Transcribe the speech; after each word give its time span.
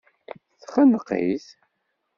Texneq-it. 0.61 1.45